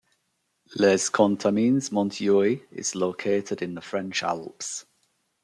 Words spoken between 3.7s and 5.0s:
the French Alps.